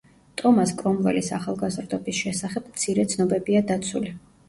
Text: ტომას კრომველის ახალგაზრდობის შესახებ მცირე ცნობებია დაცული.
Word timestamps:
ტომას 0.41 0.73
კრომველის 0.79 1.29
ახალგაზრდობის 1.37 2.25
შესახებ 2.25 2.75
მცირე 2.75 3.09
ცნობებია 3.15 3.67
დაცული. 3.73 4.21